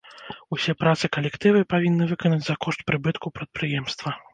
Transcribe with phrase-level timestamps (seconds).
[0.55, 4.21] Усе працы калектывы павінны выканаць за кошт прыбытку прадпрыемства.